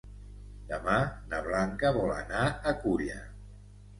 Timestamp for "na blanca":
1.33-1.91